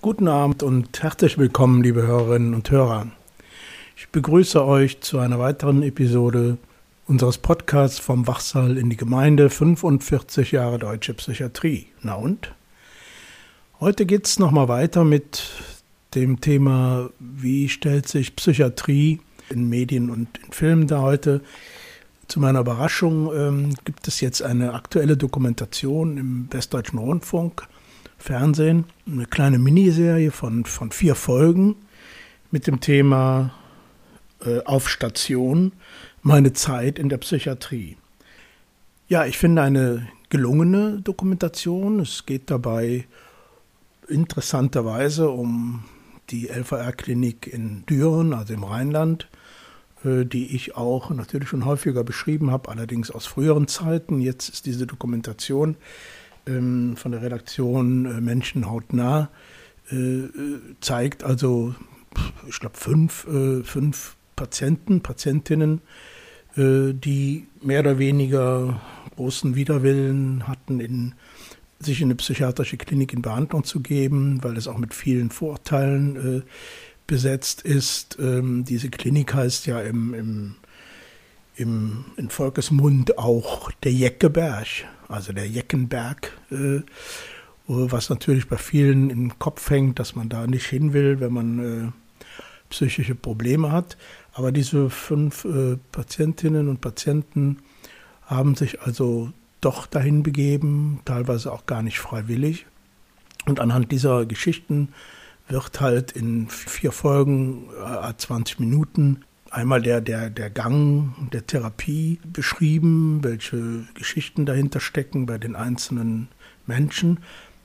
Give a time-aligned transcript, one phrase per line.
[0.00, 3.06] Guten Abend und herzlich willkommen, liebe Hörerinnen und Hörer.
[3.96, 6.58] Ich begrüße euch zu einer weiteren Episode
[7.06, 11.86] unseres Podcasts vom Wachsaal in die Gemeinde 45 Jahre deutsche Psychiatrie.
[12.02, 12.52] Na und?
[13.78, 15.50] Heute geht es nochmal weiter mit
[16.14, 21.42] dem Thema, wie stellt sich Psychiatrie in Medien und in Filmen da heute.
[22.28, 27.68] Zu meiner Überraschung ähm, gibt es jetzt eine aktuelle Dokumentation im Westdeutschen Rundfunk
[28.18, 31.76] Fernsehen, eine kleine Miniserie von, von vier Folgen
[32.50, 33.52] mit dem Thema
[34.44, 35.72] äh, Auf Station,
[36.22, 37.96] meine Zeit in der Psychiatrie.
[39.08, 42.00] Ja, ich finde eine gelungene Dokumentation.
[42.00, 43.06] Es geht dabei
[44.08, 45.84] interessanterweise um
[46.30, 49.28] die LVR-Klinik in Düren, also im Rheinland,
[50.04, 54.20] die ich auch natürlich schon häufiger beschrieben habe, allerdings aus früheren Zeiten.
[54.20, 55.76] Jetzt ist diese Dokumentation
[56.46, 59.30] ähm, von der Redaktion äh, Menschen hautnah,
[59.90, 60.28] äh,
[60.80, 61.74] zeigt also,
[62.48, 65.80] ich glaube, fünf, äh, fünf Patienten, Patientinnen,
[66.56, 68.80] äh, die mehr oder weniger
[69.16, 71.14] großen Widerwillen hatten, in,
[71.78, 76.38] sich in eine psychiatrische Klinik in Behandlung zu geben, weil es auch mit vielen Vorurteilen
[76.38, 76.42] äh,
[77.06, 78.18] besetzt ist.
[78.18, 80.54] Ähm, diese Klinik heißt ja im, im,
[81.56, 86.80] im, in Volkesmund auch der Jeckeberg also der Jeckenberg, äh,
[87.66, 91.58] was natürlich bei vielen im Kopf hängt, dass man da nicht hin will, wenn man
[91.58, 91.92] äh,
[92.68, 93.96] psychische Probleme hat.
[94.32, 97.58] Aber diese fünf äh, Patientinnen und Patienten
[98.26, 102.66] haben sich also doch dahin begeben, teilweise auch gar nicht freiwillig.
[103.46, 104.88] Und anhand dieser Geschichten
[105.48, 107.68] wird halt in vier Folgen,
[108.16, 115.38] 20 Minuten, einmal der, der, der Gang der Therapie beschrieben, welche Geschichten dahinter stecken bei
[115.38, 116.28] den einzelnen
[116.66, 117.20] Menschen.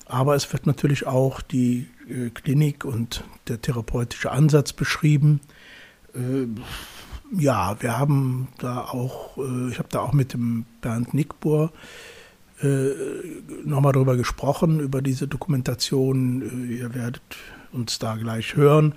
[0.05, 5.39] Aber es wird natürlich auch die äh, Klinik und der therapeutische Ansatz beschrieben.
[6.13, 6.47] Äh,
[7.39, 11.71] ja, wir haben da auch, äh, ich habe da auch mit dem Bernd Nickbohr
[12.61, 12.89] äh,
[13.63, 16.69] nochmal darüber gesprochen, über diese Dokumentation.
[16.69, 17.21] Äh, ihr werdet
[17.71, 18.93] uns da gleich hören.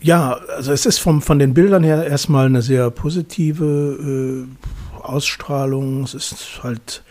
[0.00, 6.04] Ja, also es ist vom, von den Bildern her erstmal eine sehr positive äh, Ausstrahlung.
[6.04, 7.02] Es ist halt,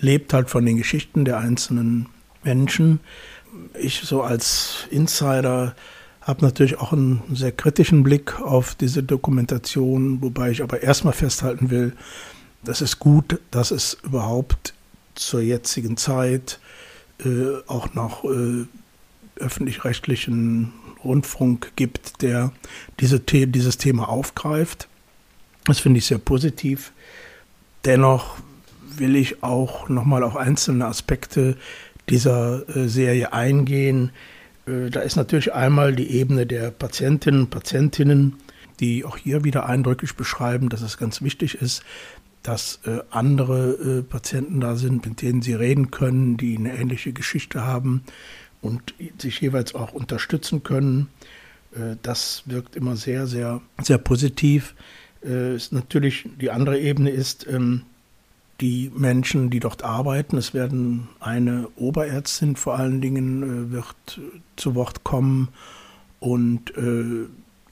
[0.00, 2.06] lebt halt von den Geschichten der einzelnen
[2.44, 3.00] Menschen.
[3.78, 5.74] Ich so als Insider
[6.20, 11.70] habe natürlich auch einen sehr kritischen Blick auf diese Dokumentation, wobei ich aber erstmal festhalten
[11.70, 11.94] will,
[12.62, 14.74] das ist gut, dass es überhaupt
[15.14, 16.60] zur jetzigen Zeit
[17.24, 18.66] äh, auch noch äh,
[19.40, 20.72] öffentlich-rechtlichen
[21.04, 22.52] Rundfunk gibt, der
[23.00, 24.88] diese, dieses Thema aufgreift.
[25.64, 26.92] Das finde ich sehr positiv.
[27.84, 28.36] Dennoch
[28.96, 31.56] will ich auch nochmal auf einzelne Aspekte
[32.08, 34.10] dieser äh, Serie eingehen.
[34.66, 38.36] Äh, da ist natürlich einmal die Ebene der Patientinnen und Patientinnen,
[38.80, 41.82] die auch hier wieder eindrücklich beschreiben, dass es ganz wichtig ist,
[42.42, 47.64] dass äh, andere Patienten da sind, mit denen sie reden können, die eine ähnliche Geschichte
[47.64, 48.02] haben,
[48.62, 51.08] und sich jeweils auch unterstützen können.
[51.74, 54.74] Äh, das wirkt immer sehr, sehr, sehr positiv.
[55.24, 57.82] Äh, ist natürlich die andere Ebene ist, ähm,
[58.60, 64.20] die Menschen, die dort arbeiten, es werden eine Oberärztin vor allen Dingen äh, wird
[64.56, 65.48] zu Wort kommen
[66.18, 66.72] und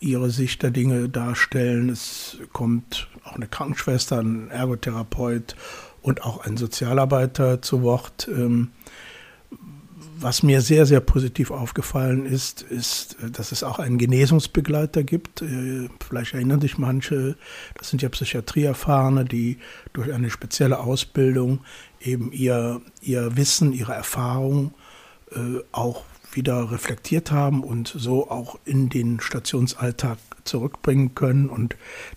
[0.00, 1.90] ihre Sicht der Dinge darstellen.
[1.90, 5.54] Es kommt auch eine Krankenschwester, ein Ergotherapeut
[6.00, 8.26] und auch ein Sozialarbeiter zu Wort.
[8.28, 8.70] Ähm,
[10.20, 15.42] was mir sehr, sehr positiv aufgefallen ist, ist, dass es auch einen Genesungsbegleiter gibt.
[15.42, 17.36] Äh, vielleicht erinnern sich manche,
[17.76, 19.58] das sind ja Psychiatrieerfahrene, die
[19.92, 21.60] durch eine spezielle Ausbildung
[22.00, 24.74] eben ihr, ihr Wissen, ihre Erfahrung
[25.32, 31.76] äh, auch wieder reflektiert haben und so auch in den Stationsalltag zurückbringen können und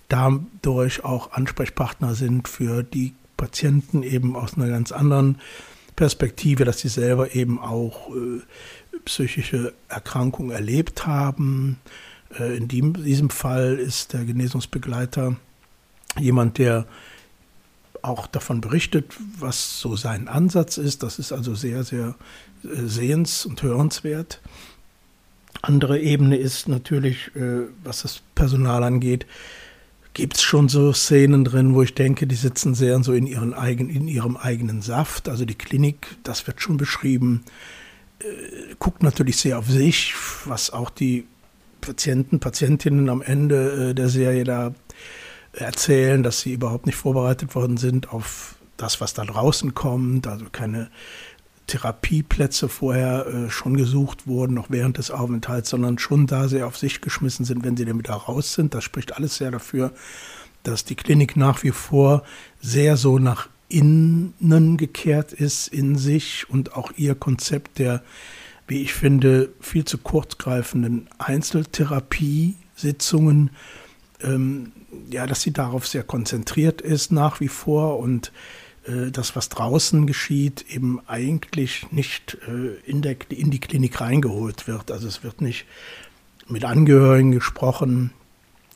[0.09, 5.39] dadurch auch Ansprechpartner sind für die Patienten eben aus einer ganz anderen
[5.95, 8.41] Perspektive, dass sie selber eben auch äh,
[9.05, 11.79] psychische Erkrankungen erlebt haben.
[12.39, 15.35] Äh, in dem, diesem Fall ist der Genesungsbegleiter
[16.19, 16.85] jemand, der
[18.01, 21.03] auch davon berichtet, was so sein Ansatz ist.
[21.03, 22.15] Das ist also sehr, sehr
[22.63, 24.41] äh, sehens- und hörenswert.
[25.61, 29.25] Andere Ebene ist natürlich, äh, was das Personal angeht,
[30.13, 33.53] gibt es schon so Szenen drin, wo ich denke, die sitzen sehr so in, ihren
[33.53, 35.29] eigen, in ihrem eigenen Saft.
[35.29, 37.43] Also die Klinik, das wird schon beschrieben,
[38.19, 40.13] äh, guckt natürlich sehr auf sich,
[40.45, 41.25] was auch die
[41.79, 44.73] Patienten, Patientinnen am Ende äh, der Serie da
[45.53, 50.45] erzählen, dass sie überhaupt nicht vorbereitet worden sind auf das, was da draußen kommt, also
[50.51, 50.89] keine
[51.71, 56.77] Therapieplätze vorher äh, schon gesucht wurden, noch während des Aufenthalts, sondern schon da sehr auf
[56.77, 58.73] sich geschmissen sind, wenn sie dann wieder raus sind.
[58.73, 59.93] Das spricht alles sehr dafür,
[60.63, 62.23] dass die Klinik nach wie vor
[62.59, 68.03] sehr so nach innen gekehrt ist, in sich und auch ihr Konzept der,
[68.67, 73.51] wie ich finde, viel zu kurzgreifenden Einzeltherapiesitzungen,
[74.21, 74.73] ähm,
[75.09, 78.33] ja, dass sie darauf sehr konzentriert ist nach wie vor und
[79.11, 84.91] das, was draußen geschieht, eben eigentlich nicht äh, in, der, in die Klinik reingeholt wird.
[84.91, 85.65] Also es wird nicht
[86.47, 88.11] mit Angehörigen gesprochen.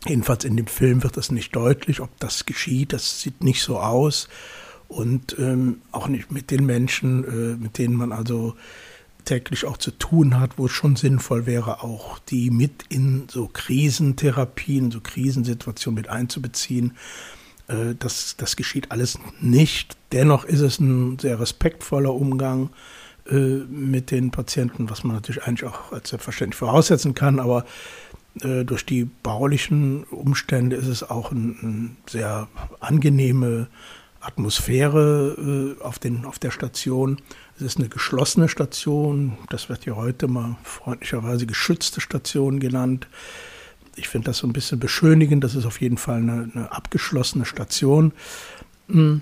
[0.08, 2.94] Jedenfalls in dem Film wird es nicht deutlich, ob das geschieht.
[2.94, 4.28] Das sieht nicht so aus.
[4.88, 8.56] Und ähm, auch nicht mit den Menschen, äh, mit denen man also
[9.26, 13.50] täglich auch zu tun hat, wo es schon sinnvoll wäre, auch die mit in so
[13.52, 16.94] Krisentherapien, so Krisensituationen mit einzubeziehen.
[17.68, 19.98] Äh, das, das geschieht alles nicht.
[20.12, 22.70] Dennoch ist es ein sehr respektvoller Umgang
[23.30, 27.66] äh, mit den Patienten, was man natürlich eigentlich auch als selbstverständlich voraussetzen kann, aber
[28.42, 32.48] äh, durch die baulichen Umstände ist es auch eine ein sehr
[32.80, 33.68] angenehme
[34.20, 37.22] Atmosphäre auf, den, auf der Station.
[37.58, 43.08] Es ist eine geschlossene Station, das wird ja heute mal freundlicherweise geschützte Station genannt
[43.96, 45.44] ich finde das so ein bisschen beschönigend.
[45.44, 48.14] Das ist auf jeden Fall eine, eine abgeschlossene Station.
[48.88, 49.22] Hm.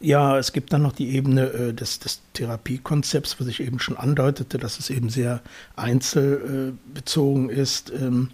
[0.00, 3.96] Ja, es gibt dann noch die Ebene äh, des, des, Therapiekonzepts, was ich eben schon
[3.96, 5.42] andeutete, dass es eben sehr
[5.76, 7.90] einzelbezogen äh, ist.
[7.90, 8.30] Ähm,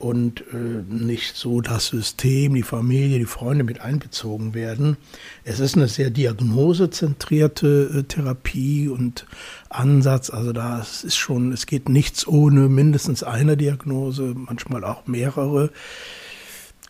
[0.00, 4.96] und äh, nicht so das System, die Familie, die Freunde mit einbezogen werden.
[5.44, 9.26] Es ist eine sehr diagnosezentrierte äh, Therapie und
[9.68, 10.30] Ansatz.
[10.30, 15.70] Also da ist schon, es geht nichts ohne mindestens eine Diagnose, manchmal auch mehrere.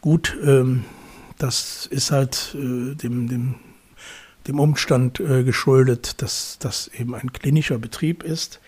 [0.00, 0.84] Gut, ähm,
[1.36, 3.56] das ist halt äh, dem, dem,
[4.46, 8.60] dem Umstand äh, geschuldet, dass das eben ein klinischer Betrieb ist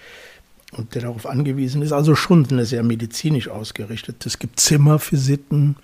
[0.72, 1.92] und der darauf angewiesen ist.
[1.92, 4.24] Also schon eine sehr medizinisch ausgerichtet.
[4.26, 5.76] Es gibt Zimmervisiten.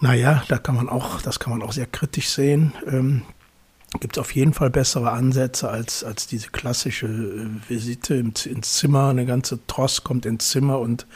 [0.00, 2.72] Naja, da kann man auch, das kann man auch sehr kritisch sehen.
[2.86, 3.22] Ähm,
[3.98, 8.74] gibt es auf jeden Fall bessere Ansätze als, als diese klassische äh, Visite ins, ins
[8.74, 9.08] Zimmer.
[9.08, 11.06] Eine ganze Tross kommt ins Zimmer und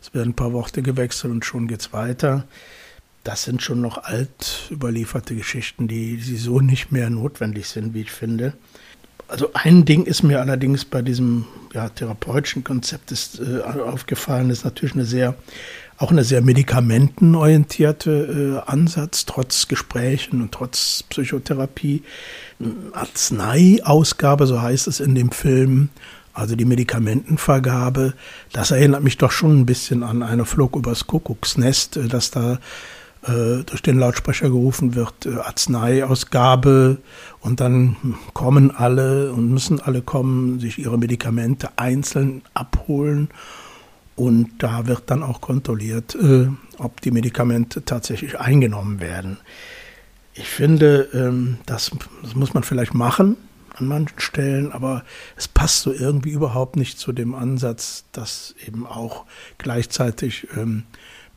[0.00, 2.46] es werden ein paar Worte gewechselt und schon geht's weiter.
[3.24, 8.02] Das sind schon noch alt überlieferte Geschichten, die, die so nicht mehr notwendig sind, wie
[8.02, 8.52] ich finde.
[9.28, 14.64] Also ein Ding ist mir allerdings bei diesem ja, therapeutischen Konzept ist, äh, aufgefallen, ist
[14.64, 15.34] natürlich eine sehr,
[15.98, 22.02] auch eine sehr medikamentenorientierte äh, Ansatz, trotz Gesprächen und trotz Psychotherapie.
[22.92, 25.88] Arzneiausgabe, so heißt es in dem Film,
[26.32, 28.14] also die Medikamentenvergabe,
[28.52, 32.54] das erinnert mich doch schon ein bisschen an eine Flug übers Kuckucksnest, äh, dass da
[32.54, 32.58] äh,
[33.64, 36.98] durch den Lautsprecher gerufen wird, äh, Arzneiausgabe
[37.40, 37.96] und dann
[38.32, 43.28] kommen alle und müssen alle kommen, sich ihre Medikamente einzeln abholen
[44.16, 46.48] und da wird dann auch kontrolliert, äh,
[46.78, 49.38] ob die Medikamente tatsächlich eingenommen werden.
[50.34, 51.90] Ich finde, ähm, das,
[52.22, 53.36] das muss man vielleicht machen
[53.76, 55.04] an manchen Stellen, aber
[55.36, 59.24] es passt so irgendwie überhaupt nicht zu dem Ansatz, dass eben auch
[59.58, 60.84] gleichzeitig ähm,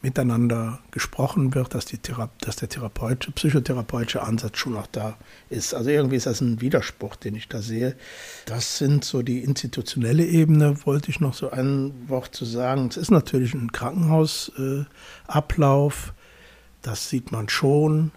[0.01, 5.17] miteinander gesprochen wird, dass, die Thera dass der therapeutische, psychotherapeutische Ansatz schon auch da
[5.50, 5.74] ist.
[5.74, 7.95] Also irgendwie ist das ein Widerspruch, den ich da sehe.
[8.45, 12.88] Das sind so die institutionelle Ebene, wollte ich noch so ein Wort zu sagen.
[12.88, 16.13] Es ist natürlich ein Krankenhausablauf,
[16.81, 18.12] das sieht man schon.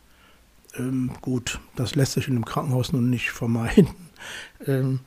[0.77, 3.89] Ähm, gut, das lässt sich in einem Krankenhaus nun nicht vermeiden.
[4.67, 5.01] Ähm,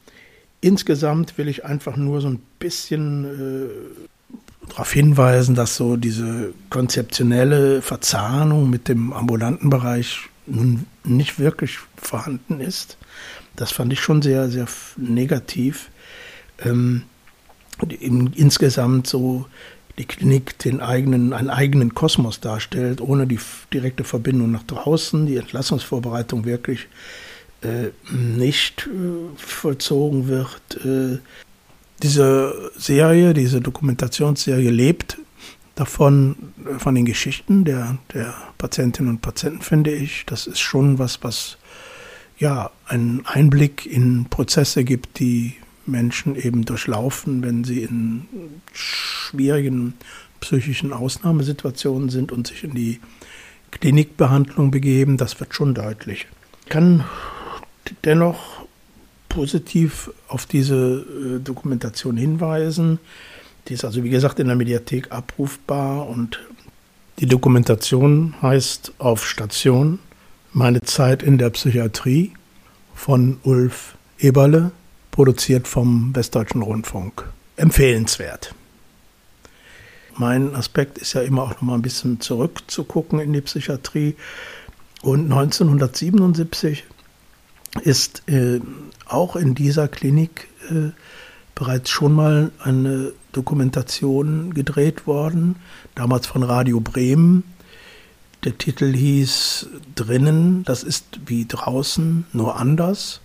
[0.59, 3.67] insgesamt will ich einfach nur so ein bisschen äh,
[4.69, 12.59] darauf hinweisen, dass so diese konzeptionelle Verzahnung mit dem ambulanten Bereich nun nicht wirklich vorhanden
[12.59, 12.97] ist.
[13.55, 14.67] Das fand ich schon sehr, sehr
[14.97, 15.89] negativ.
[16.63, 17.03] Ähm,
[17.89, 19.45] insgesamt so
[19.97, 23.39] die Klinik den eigenen, einen eigenen Kosmos darstellt, ohne die
[23.71, 26.87] direkte Verbindung nach draußen, die Entlassungsvorbereitung wirklich
[27.61, 30.83] äh, nicht äh, vollzogen wird.
[30.83, 31.19] Äh,
[32.03, 35.17] diese Serie, diese Dokumentationsserie lebt
[35.75, 36.35] davon,
[36.77, 40.25] von den Geschichten der, der Patientinnen und Patienten, finde ich.
[40.25, 41.57] Das ist schon was, was
[42.37, 45.55] ja einen Einblick in Prozesse gibt, die
[45.85, 48.25] Menschen eben durchlaufen, wenn sie in
[48.71, 49.93] schwierigen
[50.41, 52.99] psychischen Ausnahmesituationen sind und sich in die
[53.71, 55.17] Klinikbehandlung begeben.
[55.17, 56.27] Das wird schon deutlich.
[56.63, 57.05] Ich kann
[58.05, 58.62] dennoch
[59.33, 62.99] positiv auf diese äh, Dokumentation hinweisen.
[63.67, 66.39] Die ist also, wie gesagt, in der Mediathek abrufbar und
[67.19, 69.99] Die Dokumentation heißt Auf Station,
[70.51, 72.33] meine Zeit in der Psychiatrie
[72.95, 74.71] von Ulf Eberle,
[75.11, 77.25] produziert vom Westdeutschen Rundfunk.
[77.55, 78.55] Empfehlenswert.
[80.17, 84.15] Mein Aspekt ist ja immer auch noch mal ein bisschen zurückzugucken in die Psychiatrie.
[85.01, 86.83] Und 1977
[87.81, 88.59] ist äh,
[89.05, 90.91] auch in dieser Klinik äh,
[91.55, 95.55] bereits schon mal eine Dokumentation gedreht worden,
[95.95, 97.43] damals von Radio Bremen.
[98.43, 103.21] Der Titel hieß Drinnen, das ist wie draußen, nur anders.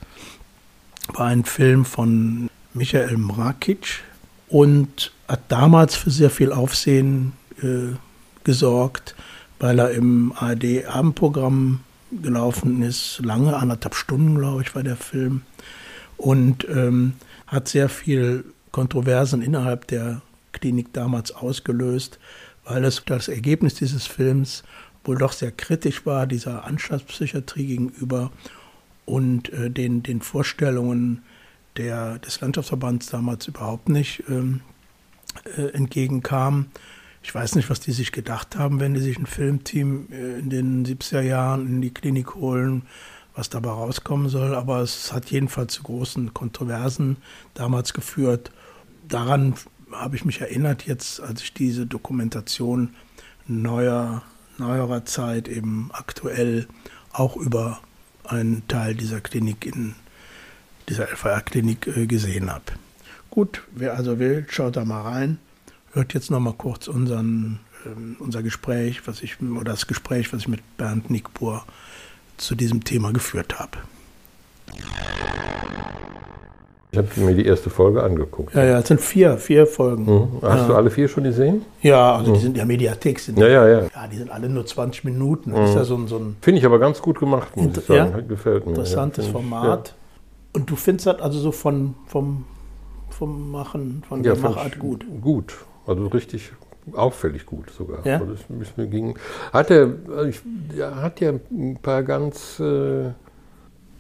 [1.13, 4.03] War ein Film von Michael Mrakic
[4.49, 7.97] und hat damals für sehr viel Aufsehen äh,
[8.45, 9.15] gesorgt,
[9.59, 13.21] weil er im ARD-Abendprogramm gelaufen ist.
[13.25, 15.43] Lange, anderthalb Stunden, glaube ich, war der Film.
[16.17, 17.15] Und ähm,
[17.47, 20.23] hat sehr viel Kontroversen innerhalb der
[20.53, 22.19] Klinik damals ausgelöst,
[22.65, 24.63] weil es das Ergebnis dieses Films
[25.05, 28.31] wohl doch sehr kritisch war, dieser Anstaltspsychiatrie gegenüber
[29.07, 31.23] und äh, den, den Vorstellungen
[31.77, 34.61] der, des Landschaftsverbands damals überhaupt nicht ähm,
[35.57, 36.67] äh, entgegenkam.
[37.23, 40.51] Ich weiß nicht, was die sich gedacht haben, wenn die sich ein Filmteam äh, in
[40.51, 42.83] den 70er Jahren in die Klinik holen,
[43.35, 47.19] was dabei rauskommen soll, aber es hat jedenfalls zu großen Kontroversen
[47.55, 48.51] damals geführt.
[49.09, 49.55] Daran
[49.93, 52.95] habe ich mich erinnert jetzt, als ich diese Dokumentation
[53.47, 54.23] neuer,
[54.59, 56.67] neuerer Zeit eben aktuell
[57.13, 57.81] auch über
[58.25, 59.95] einen Teil dieser Klinik in
[60.89, 62.65] dieser LVR-Klinik äh, gesehen habe.
[63.31, 65.39] Gut, wer also will, schaut da mal rein.
[65.93, 70.43] Hört jetzt noch mal kurz unseren, ähm, unser Gespräch, was ich, oder das Gespräch, was
[70.43, 71.65] ich mit Bernd Nickbohr
[72.37, 73.79] zu diesem Thema geführt habe.
[76.91, 78.55] Ich habe mir die erste Folge angeguckt.
[78.55, 80.05] Ja, ja, es sind vier, vier Folgen.
[80.05, 80.29] Mhm.
[80.43, 80.67] Hast ja.
[80.69, 81.63] du alle vier schon gesehen?
[81.83, 82.35] Ja, also mhm.
[82.35, 83.21] die sind ja Mediathek.
[83.21, 83.81] Sind ja, ja, ja.
[83.83, 85.51] Ja, die sind alle nur 20 Minuten.
[85.51, 85.65] Mhm.
[85.65, 88.13] ist ja so ein, so ein Finde ich aber ganz gut gemacht, muss ich sagen.
[88.13, 88.21] Ja?
[88.23, 88.71] Gefällt mir.
[88.71, 89.95] Interessantes ja, Format.
[90.55, 92.45] Und du findest das also so von, vom,
[93.11, 95.05] vom Machen, von der Machart gut?
[95.21, 95.55] Gut.
[95.89, 96.53] Also richtig
[96.93, 98.07] auffällig gut sogar.
[98.07, 98.21] Ja?
[98.21, 99.19] Also das mir ging.
[99.53, 99.95] Hat er,
[100.29, 100.41] ich,
[100.77, 103.11] er hat ja ein paar ganz äh,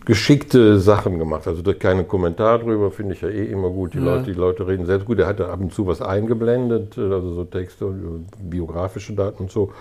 [0.05, 1.47] geschickte Sachen gemacht.
[1.47, 3.95] Also keine Kommentar drüber, finde ich ja eh immer gut.
[3.95, 4.05] Die, ja.
[4.05, 5.19] Leute, die Leute reden selbst gut.
[5.19, 7.93] Er hat ab und zu was eingeblendet, äh, also so Texte,
[8.39, 9.73] biografische Daten und so.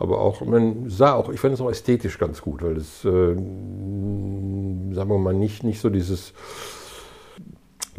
[0.00, 3.34] Aber auch, man sah auch, ich fand es auch ästhetisch ganz gut, weil es, äh,
[4.94, 6.32] sagen wir mal, nicht, nicht so dieses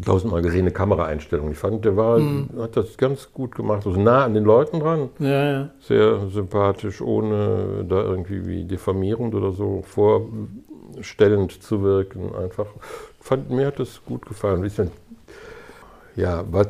[0.04, 1.50] tausendmal gesehene Kameraeinstellung.
[1.52, 2.48] Ich fand, der war, mhm.
[2.58, 5.10] hat das ganz gut gemacht, so nah an den Leuten dran.
[5.18, 5.70] Ja, ja.
[5.80, 12.34] Sehr sympathisch, ohne da irgendwie wie diffamierend oder so vorstellend zu wirken.
[12.34, 12.66] Einfach,
[13.20, 14.70] fand, mir hat das gut gefallen.
[16.16, 16.68] Ja, was,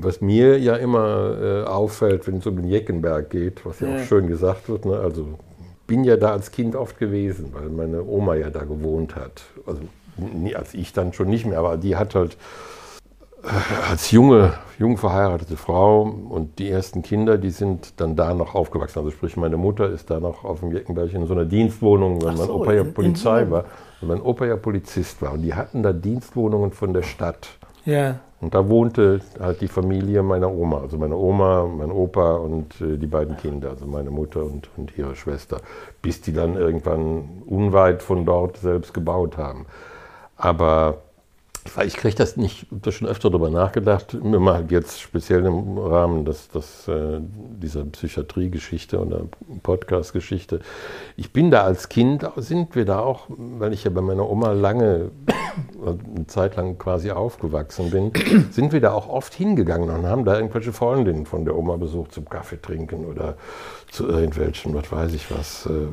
[0.00, 3.96] was, mir ja immer äh, auffällt, wenn es um den Jeckenberg geht, was ja, ja.
[3.96, 4.96] auch schön gesagt wird, ne?
[4.96, 5.38] also
[5.86, 9.42] bin ja da als Kind oft gewesen, weil meine Oma ja da gewohnt hat.
[9.66, 9.82] Also
[10.54, 12.36] als ich dann schon nicht mehr, aber die hat halt
[13.42, 18.54] äh, als junge, jung verheiratete Frau und die ersten Kinder, die sind dann da noch
[18.54, 19.00] aufgewachsen.
[19.00, 22.34] Also sprich, meine Mutter ist da noch auf dem Jeckenberg in so einer Dienstwohnung, weil
[22.34, 23.64] mein Opa ja Polizei war,
[24.00, 25.32] weil mein Opa ja Polizist war.
[25.32, 27.48] Und die hatten da Dienstwohnungen von der Stadt.
[27.84, 28.20] Ja.
[28.40, 32.98] Und da wohnte halt die Familie meiner Oma, also meine Oma, mein Opa und äh,
[32.98, 35.62] die beiden Kinder, also meine Mutter und, und ihre Schwester,
[36.02, 39.64] bis die dann irgendwann unweit von dort selbst gebaut haben.
[40.36, 40.98] Aber
[41.84, 46.48] ich kriege das nicht, da schon öfter darüber nachgedacht, immer jetzt speziell im Rahmen des,
[46.48, 49.22] des, äh, dieser Psychiatrie-Geschichte oder
[49.62, 50.60] Podcast-Geschichte.
[51.16, 54.52] Ich bin da als Kind, sind wir da auch, weil ich ja bei meiner Oma
[54.52, 55.10] lange,
[55.80, 58.12] eine Zeit lang quasi aufgewachsen bin,
[58.50, 62.12] sind wir da auch oft hingegangen und haben da irgendwelche Freundinnen von der Oma besucht
[62.12, 63.36] zum Kaffee trinken oder
[63.90, 65.88] zu irgendwelchen, was weiß ich was, äh,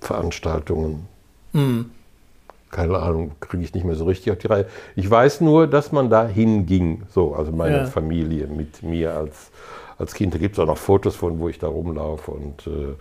[0.00, 1.06] Veranstaltungen.
[1.52, 1.90] Mhm
[2.72, 4.66] keine Ahnung, kriege ich nicht mehr so richtig auf die Reihe.
[4.96, 7.84] Ich weiß nur, dass man da hinging, so, also meine ja.
[7.84, 9.52] Familie mit mir als,
[9.98, 10.34] als Kind.
[10.34, 12.30] Da gibt es auch noch Fotos von, wo ich da rumlaufe.
[12.30, 12.94] Und äh,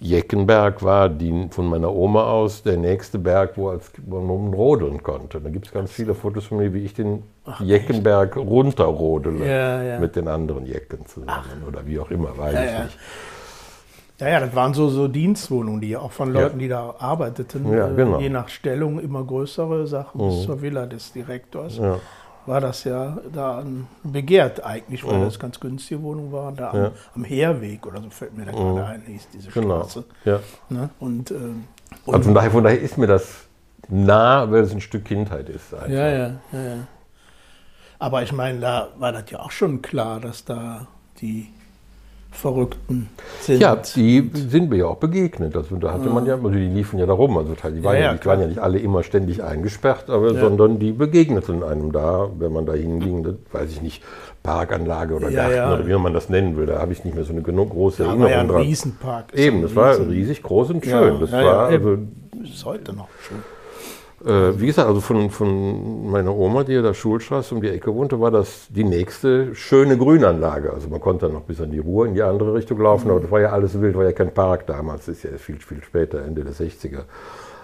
[0.00, 5.04] Jeckenberg war die, von meiner Oma aus der nächste Berg, wo, als, wo man rodeln
[5.04, 5.40] konnte.
[5.40, 9.82] Da gibt es ganz viele Fotos von mir, wie ich den Ach, Jeckenberg runterrodele ja,
[9.84, 9.98] ja.
[10.00, 11.68] mit den anderen Jecken zusammen Ach.
[11.68, 12.98] oder wie auch immer, weiß ich nicht.
[14.20, 16.64] Ja, ja, das waren so, so Dienstwohnungen, die auch von Leuten, ja.
[16.64, 18.20] die da arbeiteten, ja, äh, genau.
[18.20, 20.28] je nach Stellung immer größere Sachen, mhm.
[20.28, 21.78] bis zur Villa des Direktors.
[21.78, 21.98] Ja.
[22.44, 23.64] War das ja da
[24.02, 25.24] begehrt eigentlich, weil mhm.
[25.24, 28.76] das ganz günstige Wohnungen waren, da am, am, Heerweg oder so fällt mir da mhm.
[28.76, 29.80] gerade ein, hieß diese genau.
[29.80, 30.04] Straße.
[30.24, 30.40] Ja.
[30.68, 30.90] Ne?
[30.98, 31.64] Und, ähm,
[32.04, 33.44] und also von daher, von daher ist mir das
[33.88, 35.72] nah, weil es ein Stück Kindheit ist.
[35.72, 36.76] Ja, ja, ja, ja.
[37.98, 40.86] Aber ich meine, da war das ja auch schon klar, dass da
[41.20, 41.48] die
[42.32, 43.08] Verrückten
[43.40, 43.60] sind.
[43.60, 45.56] Ja, die sind mir ja auch begegnet.
[45.56, 47.36] Also da hatte man ja, also die liefen ja da rum.
[47.36, 50.40] Also die waren ja, ja, die waren ja nicht alle immer ständig eingesperrt, aber ja.
[50.40, 54.02] sondern die begegneten einem da, wenn man da hinging, das weiß ich nicht,
[54.42, 56.66] Parkanlage oder Garten ja, oder wie man das nennen will.
[56.66, 58.62] Da habe ich nicht mehr so eine große Erinnerung war ja ein dran.
[58.62, 59.34] Riesenpark.
[59.34, 61.20] Eben, das war riesig groß und schön.
[61.20, 61.98] das war also,
[62.42, 63.38] ist heute noch schön.
[64.24, 67.94] Äh, wie gesagt, also von, von meiner Oma, die ja da Schulstraße um die Ecke
[67.94, 70.72] wohnte, war das die nächste schöne Grünanlage.
[70.72, 73.12] Also man konnte dann noch bis an die Ruhr in die andere Richtung laufen, mhm.
[73.12, 75.58] aber das war ja alles wild, war ja kein Park damals, das ist ja viel,
[75.58, 77.04] viel später, Ende der 60er.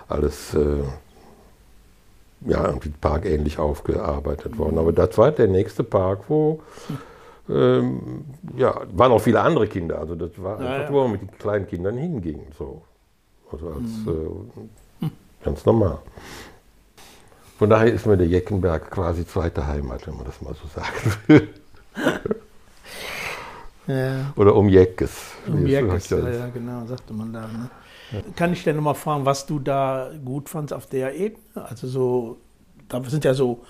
[0.08, 0.82] Alles äh,
[2.46, 4.78] ja, irgendwie parkähnlich aufgearbeitet worden.
[4.78, 6.60] Aber das war der nächste Park, wo
[7.48, 8.24] ähm,
[8.56, 9.98] ja, waren auch viele andere Kinder.
[9.98, 12.46] Also das war ja, einfach, wo man mit den kleinen Kindern hinging.
[12.58, 12.82] So.
[13.52, 14.50] Also als mhm.
[14.56, 14.60] äh,
[15.46, 15.98] ganz normal.
[17.58, 21.16] Von daher ist mir der Jeckenberg quasi zweite Heimat, wenn man das mal so sagen
[21.26, 21.48] will.
[23.96, 24.32] ja.
[24.36, 25.32] Oder um Jeckes.
[25.46, 27.46] Um Jeckes, ja, ja, genau, sagte man da.
[27.46, 27.70] Ne?
[28.12, 28.18] Ja.
[28.34, 31.40] Kann ich denn nochmal fragen, was du da gut fandst auf der Ebene?
[31.54, 32.38] Also so,
[32.88, 33.64] da sind ja so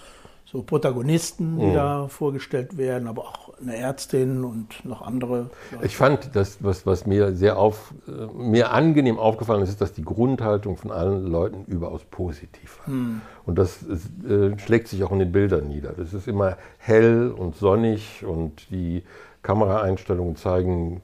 [0.46, 1.74] so Protagonisten, die mhm.
[1.74, 5.50] da vorgestellt werden, aber auch eine Ärztin und noch andere.
[5.72, 5.84] Leute.
[5.86, 9.92] Ich fand, das, was, was mir sehr auf, äh, mir angenehm aufgefallen ist, ist, dass
[9.92, 12.94] die Grundhaltung von allen Leuten überaus positiv war.
[12.94, 13.20] Mhm.
[13.44, 15.92] Und das äh, schlägt sich auch in den Bildern nieder.
[15.96, 19.02] Das ist immer hell und sonnig und die
[19.42, 21.02] Kameraeinstellungen zeigen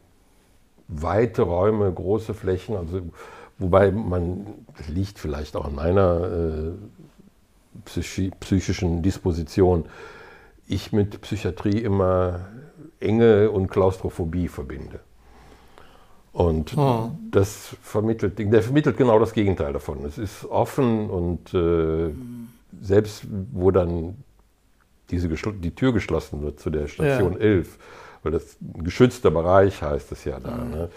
[0.86, 3.00] weite Räume, große Flächen, also
[3.58, 4.46] wobei man,
[4.76, 6.72] das liegt vielleicht auch an meiner äh,
[7.84, 9.86] psychischen Disposition
[10.68, 12.48] ich mit Psychiatrie immer
[13.00, 15.00] Enge und Klaustrophobie verbinde.
[16.32, 17.10] Und oh.
[17.30, 20.04] das vermittelt, der vermittelt genau das Gegenteil davon.
[20.06, 22.10] Es ist offen und äh,
[22.80, 24.16] selbst wo dann
[25.10, 27.38] diese die Tür geschlossen wird zu der Station ja.
[27.38, 27.78] 11,
[28.22, 30.70] weil das ein geschützter Bereich heißt es ja da, mhm.
[30.70, 30.88] ne,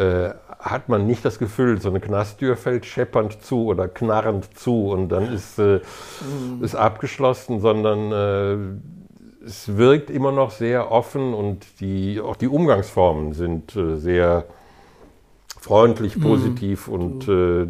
[0.00, 4.88] äh, hat man nicht das Gefühl, so eine Knasttür fällt scheppernd zu oder knarrend zu
[4.88, 5.80] und dann ist, äh,
[6.20, 6.64] mhm.
[6.64, 13.34] ist abgeschlossen, sondern äh, es wirkt immer noch sehr offen und die, auch die Umgangsformen
[13.34, 14.46] sind äh, sehr
[15.60, 16.22] freundlich, mhm.
[16.22, 16.94] positiv mhm.
[16.94, 17.66] und äh,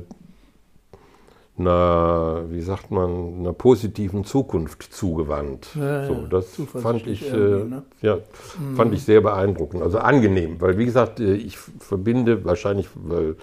[1.60, 5.68] einer, wie sagt man, einer positiven Zukunft zugewandt.
[5.74, 6.46] Ja, so, das
[6.80, 7.82] fand ich, äh, ne?
[8.02, 8.16] ja,
[8.58, 8.76] mhm.
[8.76, 13.36] fand ich sehr beeindruckend, also angenehm, weil wie gesagt, äh, ich verbinde wahrscheinlich, weil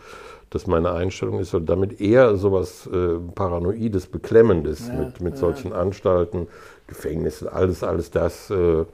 [0.50, 6.48] das meine Einstellung ist, damit eher sowas äh, Paranoides, Beklemmendes ja, mit, mit solchen Anstalten,
[6.88, 8.50] Gefängnissen, alles, alles das.
[8.50, 8.86] Äh,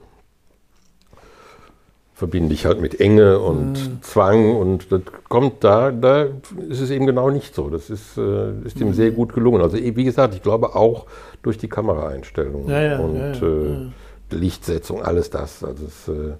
[2.14, 3.98] verbinde ich halt mit Enge und mhm.
[4.02, 6.26] Zwang und das kommt da, da
[6.68, 7.68] ist es eben genau nicht so.
[7.68, 8.92] Das ist, äh, ist ihm mhm.
[8.94, 9.60] sehr gut gelungen.
[9.60, 11.06] Also wie gesagt, ich glaube auch
[11.42, 13.90] durch die Kameraeinstellungen ja, ja, und ja, äh,
[14.30, 15.64] Lichtsetzung, alles das.
[15.64, 16.34] Also es, äh,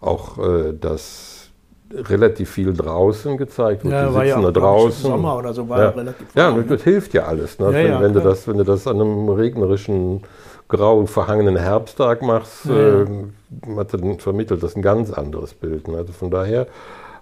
[0.00, 1.50] auch äh, das
[1.92, 3.94] relativ viel draußen gezeigt wird.
[3.94, 5.10] Ja, die sitzen da draußen.
[5.10, 5.88] Sommer oder so war ja.
[5.90, 7.58] relativ Ja, und das hilft ja alles.
[7.60, 7.72] Ne?
[7.72, 10.22] wenn, wenn du das, wenn du das an einem regnerischen
[10.68, 13.02] grau verhangenen Herbsttag machst, ja.
[13.02, 13.06] äh,
[13.76, 15.88] hat dann vermittelt das ein ganz anderes Bild.
[15.88, 15.98] Ne?
[15.98, 16.66] Also von daher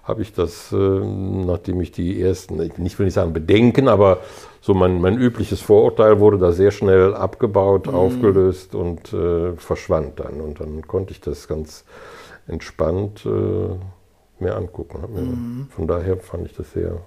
[0.03, 4.19] habe ich das, äh, nachdem ich die ersten, nicht will ich sagen Bedenken, aber
[4.61, 7.95] so mein, mein übliches Vorurteil wurde da sehr schnell abgebaut, mhm.
[7.95, 10.41] aufgelöst und äh, verschwand dann.
[10.41, 11.85] Und dann konnte ich das ganz
[12.47, 14.99] entspannt äh, mir angucken.
[15.13, 15.67] Mhm.
[15.69, 16.97] Von daher fand ich das sehr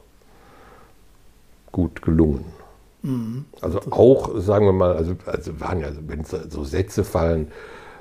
[1.71, 2.58] gut gelungen.
[3.03, 3.45] Mhm.
[3.61, 7.49] Also auch, sagen wir mal, also, also waren ja, wenn so Sätze fallen,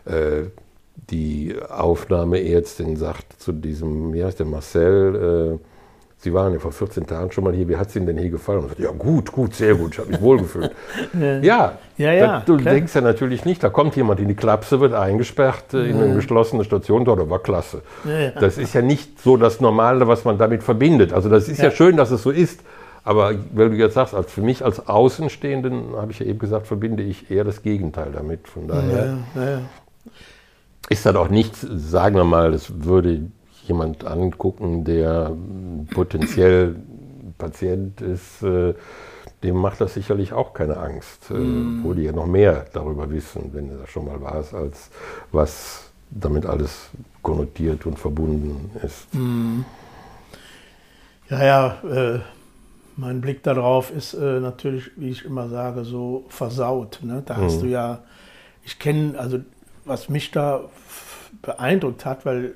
[0.05, 0.43] äh,
[1.09, 5.65] die Aufnahmeärztin sagt zu diesem, wie heißt der, Marcel, äh,
[6.19, 8.31] Sie waren ja vor 14 Tagen schon mal hier, wie hat es Ihnen denn hier
[8.31, 8.63] gefallen?
[8.63, 10.71] Sagt, ja gut, gut, sehr gut, ich habe mich wohlgefühlt.
[11.13, 12.73] ja, ja, ja, ja du klar.
[12.73, 16.15] denkst ja natürlich nicht, da kommt jemand in die Klapse, wird eingesperrt äh, in eine
[16.15, 17.83] geschlossene Station, dort war klasse.
[18.39, 21.13] Das ist ja nicht so das Normale, was man damit verbindet.
[21.13, 22.61] Also das ist ja schön, dass es so ist,
[23.07, 26.67] aber weil du jetzt sagst, als für mich als Außenstehenden, habe ich ja eben gesagt,
[26.67, 28.49] verbinde ich eher das Gegenteil damit.
[28.49, 29.61] Von daher ja, ja, ja.
[30.89, 33.31] ist das auch nichts, sagen wir mal, das würde
[33.65, 35.31] jemand angucken, der
[35.93, 36.75] potenziell
[37.37, 38.73] Patient ist, äh,
[39.41, 41.83] dem macht das sicherlich auch keine Angst, mm.
[41.83, 44.89] wo die ja noch mehr darüber wissen, wenn du das schon mal warst, als
[45.31, 46.89] was damit alles
[47.21, 49.13] konnotiert und verbunden ist.
[49.13, 49.61] Mm.
[51.29, 52.19] Ja, ja, äh,
[52.97, 56.99] mein Blick darauf ist äh, natürlich, wie ich immer sage, so versaut.
[57.03, 57.21] Ne?
[57.25, 57.41] Da mhm.
[57.41, 57.99] hast du ja,
[58.65, 59.39] ich kenne, also
[59.85, 60.61] was mich da
[61.41, 62.55] beeindruckt hat, weil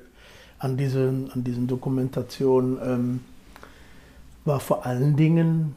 [0.58, 3.20] an diesen, an diesen Dokumentationen ähm,
[4.44, 5.76] war vor allen Dingen,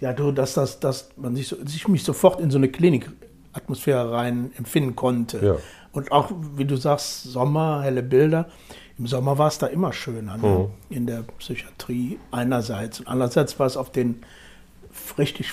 [0.00, 4.50] ja, dass, das, dass man sich, so, sich mich sofort in so eine Klinikatmosphäre rein
[4.58, 5.44] empfinden konnte.
[5.44, 5.56] Ja.
[5.92, 8.48] Und auch, wie du sagst, Sommer, helle Bilder.
[8.98, 10.46] Im Sommer war es da immer schöner, ne?
[10.88, 10.94] Mhm.
[10.94, 13.00] in der Psychiatrie einerseits.
[13.00, 14.22] Und andererseits war es auf den
[15.18, 15.52] richtig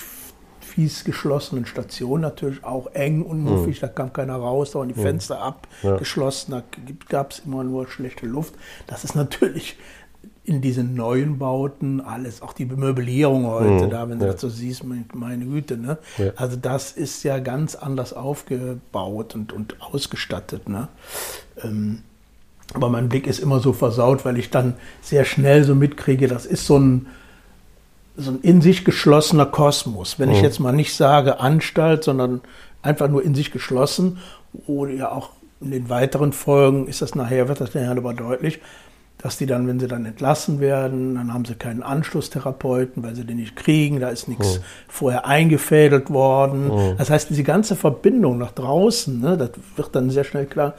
[0.60, 4.94] fies geschlossenen Stationen natürlich auch eng und muffig, da kam keiner raus, da waren die
[4.94, 5.34] Fenster
[5.82, 5.88] Ja.
[5.92, 6.62] abgeschlossen, da
[7.08, 8.54] gab es immer nur schlechte Luft.
[8.86, 9.76] Das ist natürlich
[10.44, 14.32] in diesen neuen Bauten alles, auch die Möblierung heute Mhm, da, wenn du ja.
[14.32, 15.98] das so siehst, meine, meine Güte, ne?
[16.18, 16.32] Ja.
[16.36, 20.88] Also das ist ja ganz anders aufgebaut und, und ausgestattet, ne?
[21.62, 22.02] Ähm,
[22.74, 26.46] aber mein Blick ist immer so versaut, weil ich dann sehr schnell so mitkriege, das
[26.46, 27.06] ist so ein,
[28.16, 30.18] so ein in sich geschlossener Kosmos.
[30.18, 30.44] Wenn ich Mhm.
[30.44, 32.40] jetzt mal nicht sage Anstalt, sondern
[32.82, 34.18] einfach nur in sich geschlossen,
[34.66, 35.30] oder ja auch
[35.60, 38.60] in den weiteren Folgen ist das nachher, wird das nachher aber deutlich,
[39.18, 43.24] dass die dann, wenn sie dann entlassen werden, dann haben sie keinen Anschlusstherapeuten, weil sie
[43.24, 46.70] den nicht kriegen, da ist nichts vorher eingefädelt worden.
[46.98, 50.74] Das heißt, diese ganze Verbindung nach draußen, ne, das wird dann sehr schnell klar,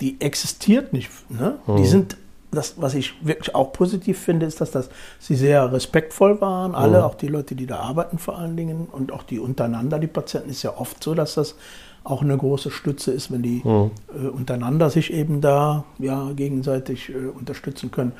[0.00, 1.10] die existiert nicht.
[1.30, 1.58] Ne?
[1.76, 2.16] Die sind,
[2.50, 7.04] das, was ich wirklich auch positiv finde, ist, dass das, sie sehr respektvoll waren, alle,
[7.04, 10.50] auch die Leute, die da arbeiten vor allen Dingen und auch die untereinander, die Patienten,
[10.50, 11.56] ist ja oft so, dass das
[12.04, 17.28] auch eine große Stütze ist, wenn die äh, untereinander sich eben da ja, gegenseitig äh,
[17.28, 18.12] unterstützen können.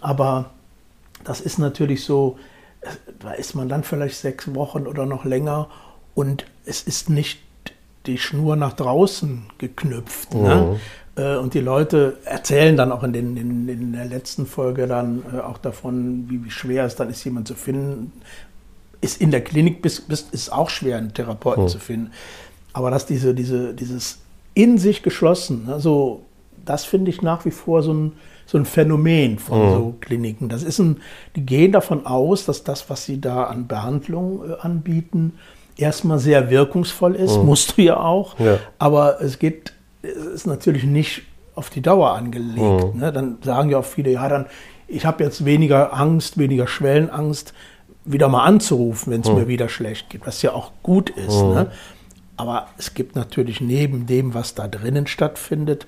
[0.00, 0.50] Aber
[1.24, 2.38] das ist natürlich so,
[3.18, 5.68] da ist man dann vielleicht sechs Wochen oder noch länger
[6.14, 7.40] und es ist nicht
[8.06, 10.34] die Schnur nach draußen geknüpft.
[10.34, 10.80] Ne?
[11.16, 15.22] Äh, Und die Leute erzählen dann auch in, den, in, in der letzten Folge dann
[15.32, 18.12] äh, auch davon, wie, wie schwer es dann ist, jemanden zu finden.
[19.00, 22.10] Ist in der Klinik bis, bis, ist auch schwer, einen Therapeuten zu finden.
[22.72, 24.18] Aber dass diese, diese, dieses
[24.54, 26.22] in sich geschlossen, also
[26.64, 28.12] das finde ich nach wie vor so ein,
[28.46, 30.48] so ein Phänomen von so Kliniken.
[30.48, 30.98] Das ist ein,
[31.36, 35.34] die gehen davon aus, dass das, was sie da an Behandlung äh, anbieten,
[35.76, 38.38] erstmal sehr wirkungsvoll ist, musst du ja auch.
[38.38, 38.58] Ja.
[38.78, 41.22] Aber es geht, ist natürlich nicht
[41.54, 42.94] auf die Dauer angelegt.
[42.94, 43.12] Ne?
[43.12, 44.46] Dann sagen ja auch viele, ja, dann,
[44.88, 47.52] ich habe jetzt weniger Angst, weniger Schwellenangst,
[48.04, 51.42] wieder mal anzurufen, wenn es mir wieder schlecht geht, was ja auch gut ist.
[51.42, 51.70] Ne?
[52.36, 55.86] Aber es gibt natürlich neben dem, was da drinnen stattfindet,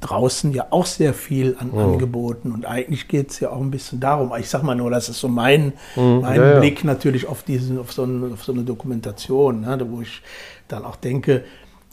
[0.00, 2.52] draußen ja auch sehr viel an Angeboten.
[2.52, 4.30] Und eigentlich geht es ja auch ein bisschen darum.
[4.38, 6.60] Ich sag mal nur, das ist so mein, mein ja, ja.
[6.60, 9.78] Blick natürlich auf, diesen, auf, so eine, auf so eine Dokumentation, ne?
[9.88, 10.22] wo ich
[10.68, 11.44] dann auch denke,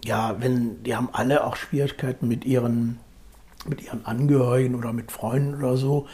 [0.05, 2.99] ja, wenn die haben alle auch Schwierigkeiten mit ihren,
[3.67, 6.07] mit ihren Angehörigen oder mit Freunden oder so,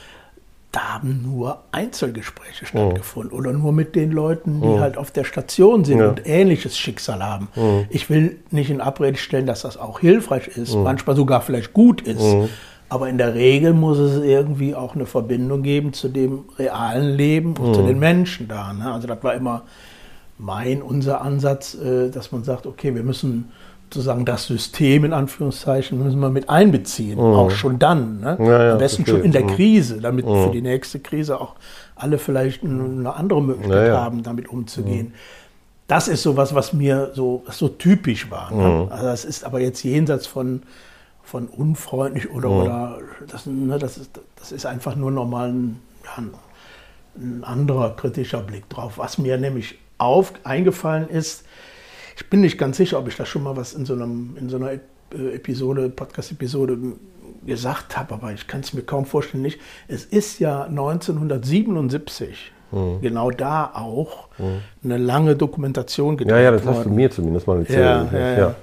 [0.71, 5.84] da haben nur Einzelgespräche stattgefunden oder nur mit den Leuten, die halt auf der Station
[5.84, 6.10] sind Ja.
[6.10, 7.47] und ähnliches Schicksal haben.
[7.89, 12.02] Ich will nicht in Abrede stellen, dass das auch hilfreich ist, manchmal sogar vielleicht gut
[12.02, 12.23] ist.
[12.88, 17.56] Aber in der Regel muss es irgendwie auch eine Verbindung geben zu dem realen Leben
[17.58, 18.71] und zu den Menschen da.
[18.73, 18.91] Ne?
[18.91, 19.63] Also das war immer
[20.38, 23.52] mein, unser Ansatz, äh, dass man sagt, okay, wir müssen
[23.91, 28.19] sozusagen das System in Anführungszeichen müssen wir mit einbeziehen, auch schon dann.
[28.19, 28.38] Ne?
[28.39, 29.47] Ja, ja, Am besten schon in der Mhm.
[29.47, 31.56] Krise, damit für die nächste Krise auch
[31.95, 35.13] alle vielleicht eine andere Möglichkeit Ja, haben, damit umzugehen.
[35.88, 38.54] Das ist sowas, was mir so, was so typisch war.
[38.54, 38.88] Ne?
[38.91, 40.62] Also das ist aber jetzt jenseits von,
[41.23, 45.80] von unfreundlich oder, oder das, ne, das, ist, das ist einfach nur nochmal ein,
[47.17, 48.99] ein anderer kritischer Blick drauf.
[48.99, 51.43] Was mir nämlich auf, eingefallen ist,
[52.19, 54.49] ich bin nicht ganz sicher, ob ich da schon mal was in so, einem, in
[54.49, 54.79] so einer äh,
[55.36, 56.77] Episode, Podcast-Episode
[57.45, 59.41] gesagt habe, aber ich kann es mir kaum vorstellen.
[59.41, 59.60] Nicht.
[59.88, 62.51] Es ist ja 1977
[63.01, 64.27] genau da auch
[64.84, 66.95] eine lange Dokumentation gedreht Ja, ja, das hast du worden.
[66.95, 68.12] mir zumindest mal Ja, erzählt.
[68.13, 68.55] ja, ja.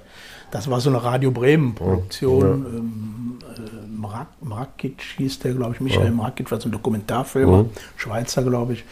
[0.52, 2.44] Das war so eine Radio Bremen-Produktion.
[2.44, 7.64] Ähm, äh, Mrak, Mrakic hieß der, glaube ich, Michael Mrakic war so ein Dokumentarfilmer,
[7.96, 8.84] Schweizer, glaube ich.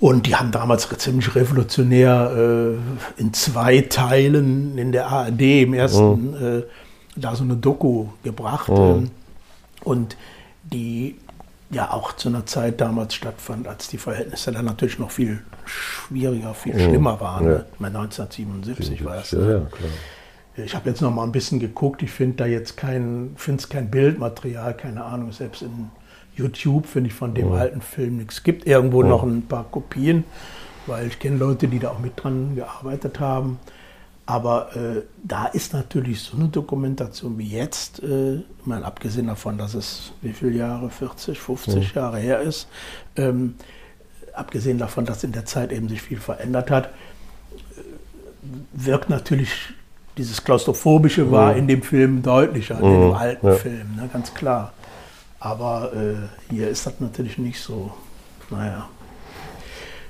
[0.00, 2.76] Und die haben damals ziemlich revolutionär
[3.16, 6.62] äh, in zwei Teilen in der ARD im ersten äh,
[7.16, 8.68] da so eine Doku gebracht.
[8.68, 9.10] Ähm,
[9.82, 10.16] und
[10.62, 11.16] die
[11.70, 16.54] ja auch zu einer Zeit damals stattfand, als die Verhältnisse dann natürlich noch viel schwieriger,
[16.54, 17.44] viel schlimmer waren.
[17.44, 17.50] Ja.
[17.50, 17.64] Ne?
[17.74, 19.32] Ich meine, 1977 war das.
[19.32, 19.66] Ja, ne?
[20.56, 20.64] ja.
[20.64, 22.02] Ich habe jetzt noch mal ein bisschen geguckt.
[22.02, 25.30] Ich finde da jetzt kein, finde es kein Bildmaterial, keine Ahnung.
[25.32, 25.90] Selbst in
[26.38, 28.36] YouTube finde ich von dem alten Film nichts.
[28.36, 30.24] Es gibt irgendwo noch ein paar Kopien,
[30.86, 33.58] weil ich kenne Leute, die da auch mit dran gearbeitet haben.
[34.26, 39.56] Aber äh, da ist natürlich so eine Dokumentation wie jetzt, äh, ich meine, abgesehen davon,
[39.56, 42.68] dass es wie viele Jahre, 40, 50 Jahre her ist,
[43.16, 43.54] ähm,
[44.34, 46.90] abgesehen davon, dass in der Zeit eben sich viel verändert hat,
[48.74, 49.72] wirkt natürlich
[50.18, 53.54] dieses Klaustrophobische war in dem Film deutlicher, in dem alten Ja.
[53.54, 54.72] Film, ne, ganz klar.
[55.40, 57.92] Aber äh, hier ist das natürlich nicht so.
[58.50, 58.88] Naja.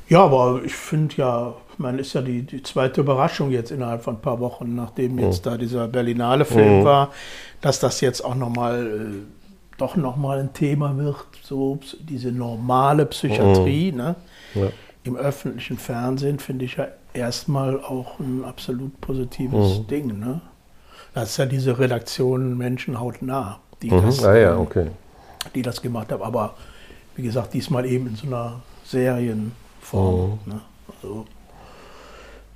[0.09, 4.17] Ja, aber ich finde ja, man ist ja die, die zweite Überraschung jetzt innerhalb von
[4.17, 7.11] ein paar Wochen, nachdem jetzt da dieser Berlinale Film war,
[7.61, 9.39] dass das jetzt auch nochmal äh,
[9.79, 13.93] doch nochmal ein Thema wird, so diese normale Psychiatrie.
[13.93, 13.99] Mhm.
[13.99, 14.15] Ne?
[14.55, 14.69] Ja.
[15.05, 19.87] Im öffentlichen Fernsehen finde ich ja erstmal auch ein absolut positives mhm.
[19.87, 20.19] Ding.
[20.19, 20.41] Ne?
[21.15, 24.03] Das ist ja diese Redaktion Menschen hautnah, die, mhm.
[24.03, 24.89] das, ah, ja, okay.
[25.55, 26.23] Die das gemacht haben.
[26.23, 26.55] Aber
[27.17, 30.39] wie gesagt, diesmal eben in so einer Serienform.
[30.45, 30.53] Mhm.
[30.53, 30.61] Ne?
[31.03, 31.27] Also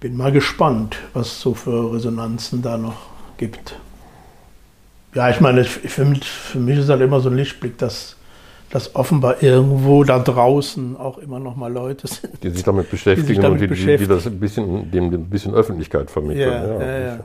[0.01, 2.97] bin mal gespannt, was es so für Resonanzen da noch
[3.37, 3.77] gibt.
[5.14, 8.16] Ja, ich meine, für mich, für mich ist halt immer so ein Lichtblick, dass,
[8.71, 12.42] dass offenbar irgendwo da draußen auch immer noch mal Leute sind.
[12.42, 14.09] Die sich damit beschäftigen sich damit und die, beschäftigen.
[14.09, 16.81] die, das ein bisschen, dem ein bisschen Öffentlichkeit vermitteln.
[16.81, 17.21] Ja, ja, ja.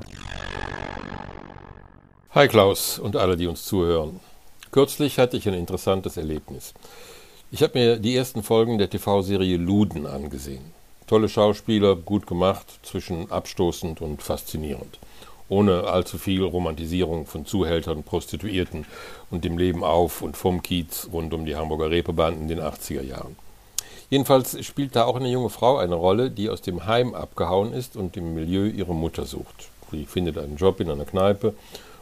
[2.31, 4.19] Hi Klaus und alle, die uns zuhören.
[4.71, 6.73] Kürzlich hatte ich ein interessantes Erlebnis.
[7.51, 10.73] Ich habe mir die ersten Folgen der TV-Serie Luden angesehen.
[11.07, 14.99] Tolle Schauspieler, gut gemacht, zwischen abstoßend und faszinierend
[15.49, 18.85] ohne allzu viel Romantisierung von Zuhältern, Prostituierten
[19.31, 23.01] und dem Leben auf und vom Kiez rund um die Hamburger Reeperbahn in den 80er
[23.01, 23.35] Jahren.
[24.09, 27.97] Jedenfalls spielt da auch eine junge Frau eine Rolle, die aus dem Heim abgehauen ist
[27.97, 29.69] und im Milieu ihre Mutter sucht.
[29.91, 31.53] Sie findet einen Job in einer Kneipe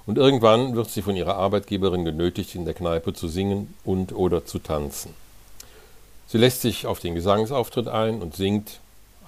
[0.05, 4.45] und irgendwann wird sie von ihrer Arbeitgeberin genötigt, in der Kneipe zu singen und oder
[4.45, 5.13] zu tanzen.
[6.27, 8.79] Sie lässt sich auf den Gesangsauftritt ein und singt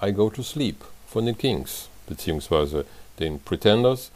[0.02, 0.76] I Go to Sleep
[1.08, 2.84] von den Kings, beziehungsweise
[3.18, 4.10] den Pretenders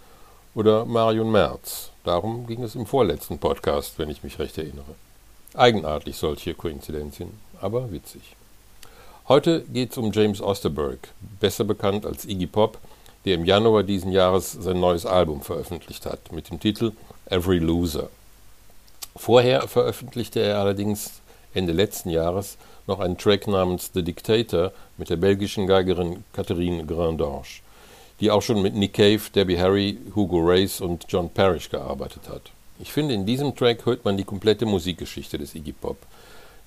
[0.55, 1.91] oder Marion Merz.
[2.05, 4.95] Darum ging es im vorletzten Podcast, wenn ich mich recht erinnere.
[5.55, 8.23] Eigenartig solche Koinzidenzien, aber witzig.
[9.29, 10.99] Heute geht es um James Osterberg,
[11.39, 12.79] besser bekannt als Iggy Pop,
[13.25, 16.93] der im Januar diesen Jahres sein neues Album veröffentlicht hat mit dem Titel
[17.27, 18.09] Every Loser.
[19.17, 21.21] Vorher veröffentlichte er allerdings
[21.55, 22.57] Ende letzten Jahres
[22.87, 27.63] noch einen Track namens The Dictator mit der belgischen Geigerin Catherine Grandange
[28.23, 32.53] die auch schon mit Nick Cave, Debbie Harry, Hugo Race und John Parrish gearbeitet hat.
[32.79, 35.97] Ich finde, in diesem Track hört man die komplette Musikgeschichte des Iggy Pop.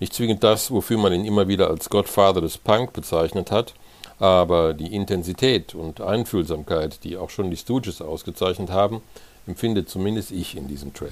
[0.01, 3.73] Nicht zwingend das, wofür man ihn immer wieder als Godfather des Punk bezeichnet hat,
[4.19, 9.01] aber die Intensität und Einfühlsamkeit, die auch schon die Stooges ausgezeichnet haben,
[9.47, 11.11] empfinde zumindest ich in diesem Track.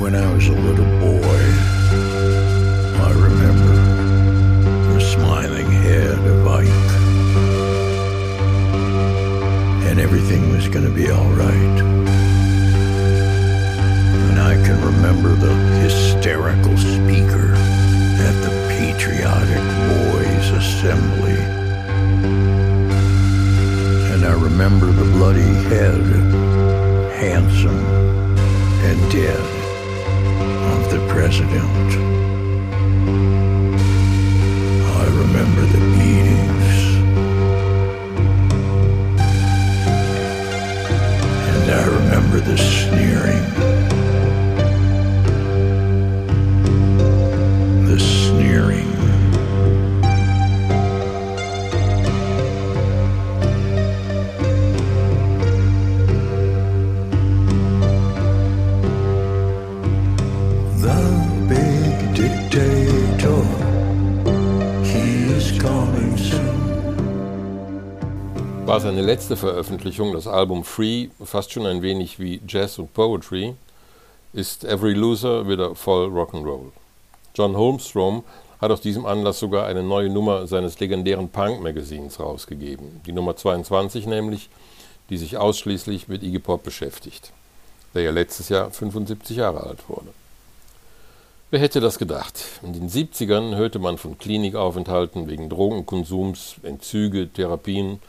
[0.00, 0.98] When I was a little
[10.08, 11.80] everything was going to be all right.
[11.80, 11.97] And
[69.08, 73.54] letzte Veröffentlichung, das Album Free, fast schon ein wenig wie Jazz und Poetry,
[74.34, 76.72] ist Every Loser wieder voll Rock'n'Roll.
[77.34, 78.22] John Holmstrom
[78.60, 84.06] hat aus diesem Anlass sogar eine neue Nummer seines legendären Punk-Magazins rausgegeben, die Nummer 22
[84.06, 84.50] nämlich,
[85.08, 87.32] die sich ausschließlich mit Iggy Pop beschäftigt,
[87.94, 90.12] der ja letztes Jahr 75 Jahre alt wurde.
[91.50, 92.44] Wer hätte das gedacht?
[92.62, 98.00] In den 70ern hörte man von Klinikaufenthalten wegen Drogenkonsums, Entzüge, Therapien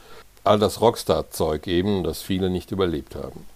[0.44, 3.46] all das Rockstar-Zeug eben, das viele nicht überlebt haben.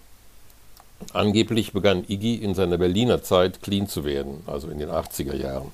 [1.12, 5.70] Angeblich begann Iggy in seiner Berliner Zeit clean zu werden, also in den 80er Jahren.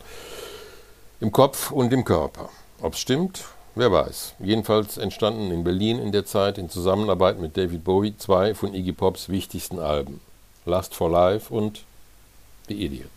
[1.20, 2.48] Im Kopf und im Körper.
[2.80, 3.44] Ob es stimmt,
[3.74, 4.34] wer weiß.
[4.40, 8.92] Jedenfalls entstanden in Berlin in der Zeit in Zusammenarbeit mit David Bowie zwei von Iggy
[8.92, 10.20] Pops wichtigsten Alben:
[10.64, 11.84] Last for Life und
[12.68, 13.10] The Idiot.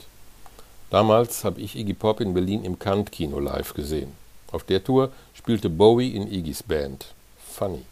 [0.89, 4.11] Damals habe ich Iggy Pop in Berlin im Kant-Kino live gesehen.
[4.51, 7.07] Auf der Tour spielte Bowie in Iggys Band.
[7.53, 7.85] Funny.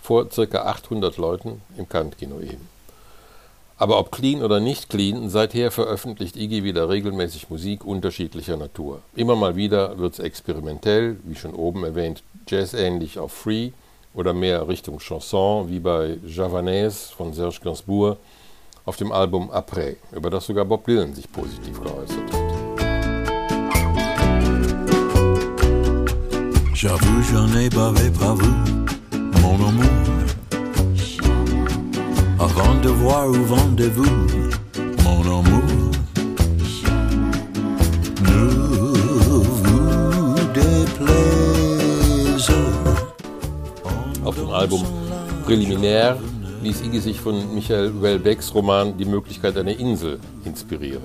[0.00, 0.62] Vor ca.
[0.62, 2.68] 800 Leuten im Kant-Kino eben.
[3.76, 9.00] Aber ob clean oder nicht clean, seither veröffentlicht Iggy wieder regelmäßig Musik unterschiedlicher Natur.
[9.16, 13.72] Immer mal wieder wird es experimentell, wie schon oben erwähnt, jazzähnlich auf Free
[14.14, 18.18] oder mehr Richtung Chanson, wie bei Javanaise von Serge Gainsbourg
[18.84, 22.51] auf dem Album Après, über das sogar Bob Dylan sich positiv geäußert hat.
[26.82, 28.56] J'avoue, j'en ai bavé pas vous,
[29.40, 29.84] mon amour.
[32.40, 34.26] Avant de voir où vendez-vous,
[35.04, 35.62] mon amour.
[38.24, 38.48] Ne
[39.62, 42.50] vous déplaise.
[44.24, 44.82] Auf dem Album
[45.44, 46.18] Präliminär
[46.64, 51.04] ließ Iggy sich von Michael Welbecks Roman Die Möglichkeit einer Insel inspirieren.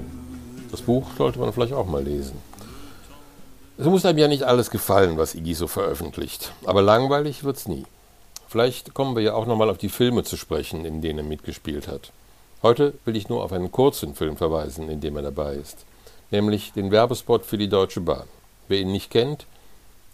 [0.71, 2.56] Das Buch sollte man vielleicht auch mal lesen.
[3.79, 7.85] Es muss einem ja nicht alles gefallen, was Iggy so veröffentlicht, aber langweilig wird's nie.
[8.47, 11.87] Vielleicht kommen wir ja auch nochmal auf die Filme zu sprechen, in denen er mitgespielt
[11.87, 12.11] hat.
[12.63, 15.85] Heute will ich nur auf einen kurzen Film verweisen, in dem er dabei ist,
[16.31, 18.23] nämlich den Werbespot für die Deutsche Bahn.
[18.67, 19.45] Wer ihn nicht kennt,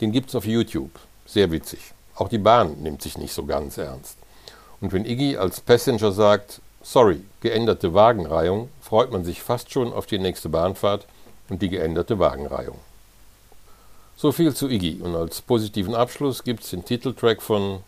[0.01, 0.91] den gibt's auf YouTube.
[1.25, 1.93] Sehr witzig.
[2.15, 4.17] Auch die Bahn nimmt sich nicht so ganz ernst.
[4.81, 10.05] Und wenn Iggy als Passenger sagt, sorry, geänderte Wagenreihung, freut man sich fast schon auf
[10.05, 11.07] die nächste Bahnfahrt
[11.47, 12.77] und die geänderte Wagenreihung.
[14.15, 17.79] So viel zu Iggy und als positiven Abschluss gibt's den Titeltrack von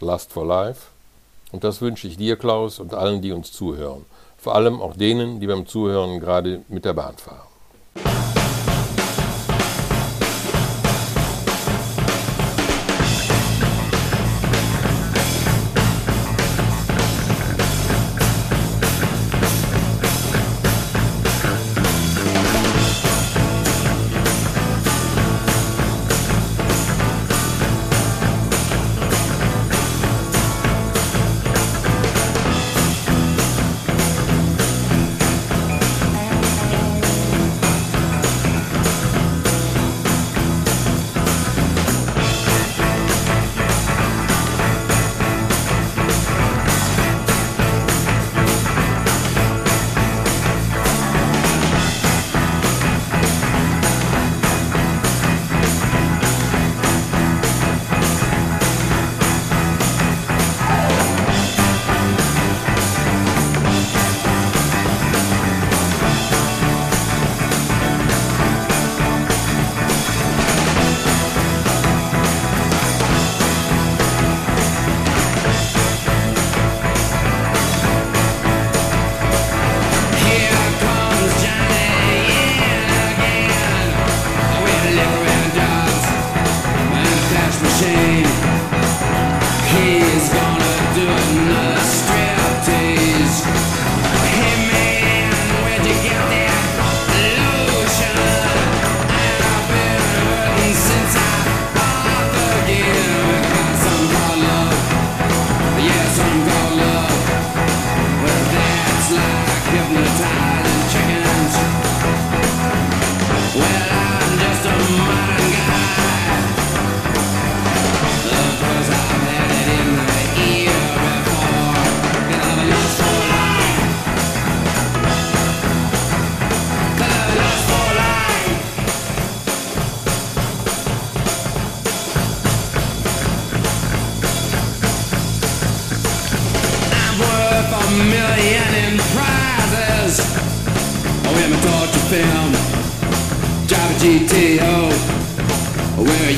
[0.00, 0.88] Last for Life
[1.52, 4.04] und das wünsche ich dir, Klaus, und allen, die uns zuhören.
[4.36, 7.46] Vor allem auch denen, die beim Zuhören gerade mit der Bahn fahren.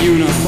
[0.08, 0.47] Uniform,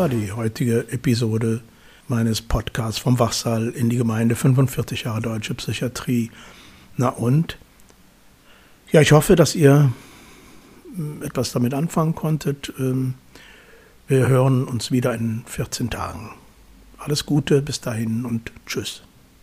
[0.00, 1.60] war die heutige Episode
[2.08, 6.30] meines Podcasts vom Wachsaal in die Gemeinde 45 Jahre Deutsche Psychiatrie.
[6.96, 7.58] Na und?
[8.92, 9.92] Ja, ich hoffe, dass ihr
[10.94, 12.72] hm, etwas damit anfangen konntet.
[12.78, 13.12] Ähm,
[14.08, 16.30] wir hören uns wieder in 14 Tagen.
[16.96, 19.02] Alles Gute, bis dahin und tschüss.